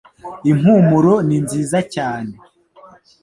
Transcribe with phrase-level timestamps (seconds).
[0.49, 2.33] Impumuro ni nziza cyane